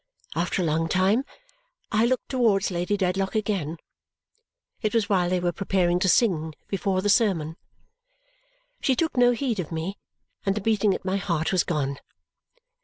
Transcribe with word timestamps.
After 0.35 0.63
a 0.63 0.65
long 0.65 0.89
time, 0.89 1.23
I 1.91 2.07
looked 2.07 2.29
towards 2.29 2.71
Lady 2.71 2.97
Dedlock 2.97 3.35
again. 3.35 3.77
It 4.81 4.95
was 4.95 5.07
while 5.09 5.29
they 5.29 5.39
were 5.39 5.51
preparing 5.51 5.99
to 5.99 6.09
sing, 6.09 6.55
before 6.67 7.03
the 7.03 7.07
sermon. 7.09 7.55
She 8.81 8.95
took 8.95 9.15
no 9.15 9.29
heed 9.33 9.59
of 9.59 9.71
me, 9.71 9.99
and 10.43 10.55
the 10.55 10.61
beating 10.61 10.95
at 10.95 11.05
my 11.05 11.17
heart 11.17 11.51
was 11.51 11.63
gone. 11.63 11.99